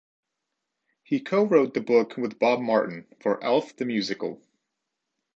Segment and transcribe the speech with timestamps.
[1.03, 4.41] He co-wrote the book, with Bob Martin, for "Elf the Musical".